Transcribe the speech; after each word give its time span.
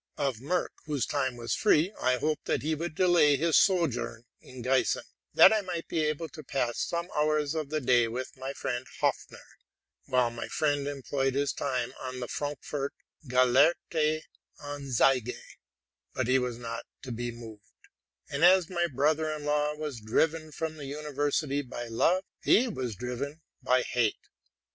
Of 0.17 0.37
Merck, 0.37 0.69
whose 0.85 1.05
time 1.05 1.35
was 1.37 1.53
free, 1.53 1.93
I 2.01 2.17
hoped 2.17 2.45
that 2.45 2.63
he 2.63 2.73
would 2.73 2.95
delay 2.95 3.35
his 3.37 3.55
sojourn 3.55 4.25
in 4.41 4.63
Giessen, 4.63 5.03
that 5.35 5.53
I 5.53 5.61
might 5.61 5.87
be 5.87 5.99
able 6.05 6.27
to 6.29 6.43
pass 6.43 6.79
some 6.79 7.07
hours 7.15 7.53
of 7.53 7.69
the 7.69 7.79
day 7.79 8.07
with 8.07 8.35
my 8.35 8.49
'ood 8.49 8.87
Hopfner, 8.99 9.45
while 10.05 10.31
my 10.31 10.47
friend 10.47 10.87
employed 10.87 11.35
his 11.35 11.53
time 11.53 11.93
on 11.99 12.19
the 12.19 12.27
Frankfort 12.27 12.93
'* 13.11 13.25
Gelehrte 13.29 14.23
Anzeige; 14.59 15.37
but 16.15 16.25
he 16.27 16.39
was 16.39 16.57
not 16.57 16.83
to 17.03 17.11
be 17.11 17.29
moved; 17.31 17.61
and 18.27 18.43
as 18.43 18.71
my 18.71 18.87
brother 18.87 19.31
in 19.31 19.45
law 19.45 19.75
was 19.75 20.01
driven 20.01 20.51
from 20.51 20.77
the 20.77 20.85
university 20.85 21.61
by 21.61 21.85
love, 21.87 22.23
he 22.43 22.67
was 22.67 22.95
driven 22.95 23.41
by 23.61 23.83
hate. 23.83 24.17